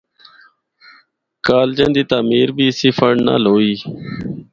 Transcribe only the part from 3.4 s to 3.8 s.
ہوئی۔